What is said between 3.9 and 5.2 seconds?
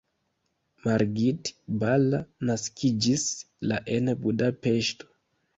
en Budapeŝto.